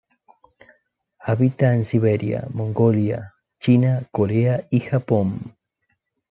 [1.19, 5.55] Habita en Siberia, Mongolia, China, Corea y Japón.